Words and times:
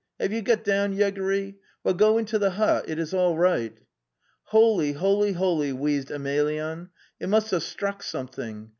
Have 0.19 0.33
you 0.33 0.41
got 0.41 0.63
down, 0.63 0.93
Yegory? 0.95 1.57
Well, 1.83 1.93
go 1.93 2.17
into 2.17 2.39
the 2.39 2.49
buesiitius 2.49 3.13
all 3.15 3.37
righty) 3.37 3.85
Holy, 4.45 4.93
holy, 4.93 5.33
holy!" 5.33 5.73
wheezed 5.73 6.09
Emelyan," 6.09 6.89
it 7.21 7.29
must 7.29 7.51
have 7.51 7.61
struck 7.61 8.01
something. 8.01 8.69